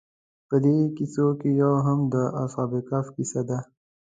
[0.47, 3.59] په دې کیسو کې یو هم د اصحاب کهف کیسه ده.